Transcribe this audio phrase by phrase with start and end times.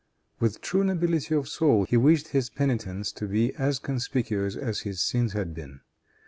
[0.39, 4.99] With true nobility of soul, he wished his penitence to be as conspicuous as his
[4.99, 5.81] sins had been.